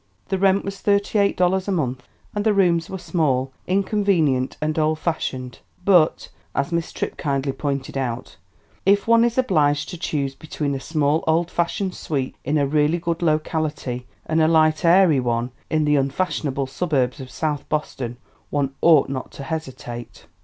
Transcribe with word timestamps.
The 0.29 0.39
rent 0.39 0.65
was 0.65 0.79
thirty 0.79 1.19
eight 1.19 1.37
dollars 1.37 1.67
a 1.67 1.71
month. 1.71 2.07
And 2.33 2.43
the 2.43 2.55
rooms 2.55 2.89
were 2.89 2.97
small, 2.97 3.51
inconvenient 3.67 4.57
and 4.59 4.79
old 4.79 4.97
fashioned. 4.97 5.59
"But," 5.85 6.29
as 6.55 6.71
Miss 6.71 6.91
Tripp 6.91 7.17
kindly 7.17 7.51
pointed 7.51 7.95
out, 7.95 8.37
"if 8.83 9.07
one 9.07 9.23
is 9.23 9.37
obliged 9.37 9.89
to 9.89 9.99
choose 9.99 10.33
between 10.33 10.73
a 10.73 10.79
small, 10.79 11.23
old 11.27 11.51
fashioned 11.51 11.93
suite 11.93 12.33
in 12.43 12.57
a 12.57 12.65
really 12.65 12.97
good 12.97 13.21
locality 13.21 14.07
and 14.25 14.41
a 14.41 14.47
light 14.47 14.83
airy 14.83 15.19
one 15.19 15.51
in 15.69 15.85
the 15.85 15.97
unfashionable 15.97 16.65
suburbs 16.65 17.19
of 17.21 17.29
South 17.29 17.69
Boston 17.69 18.17
one 18.49 18.73
ought 18.81 19.07
not 19.07 19.29
to 19.33 19.43
hesitate." 19.43 20.25